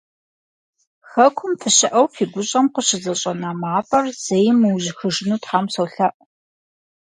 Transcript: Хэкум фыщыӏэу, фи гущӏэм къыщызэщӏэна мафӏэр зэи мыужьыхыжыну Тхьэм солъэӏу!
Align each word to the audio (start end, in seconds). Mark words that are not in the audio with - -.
Хэкум 1.09 1.51
фыщыӏэу, 1.61 2.07
фи 2.13 2.23
гущӏэм 2.31 2.65
къыщызэщӏэна 2.73 3.51
мафӏэр 3.61 4.05
зэи 4.23 4.51
мыужьыхыжыну 4.59 5.39
Тхьэм 5.43 5.65
солъэӏу! 5.73 6.23